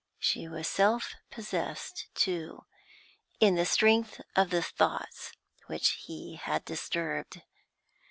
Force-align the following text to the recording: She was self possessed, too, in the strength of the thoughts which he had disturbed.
She 0.17 0.47
was 0.47 0.67
self 0.67 1.13
possessed, 1.29 2.07
too, 2.15 2.65
in 3.39 3.53
the 3.53 3.67
strength 3.67 4.19
of 4.35 4.49
the 4.49 4.63
thoughts 4.63 5.31
which 5.67 5.89
he 6.07 6.37
had 6.37 6.65
disturbed. 6.65 7.43